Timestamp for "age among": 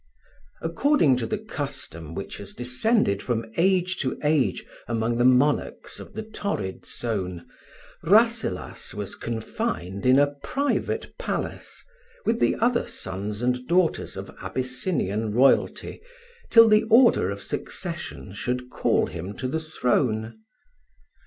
4.23-5.19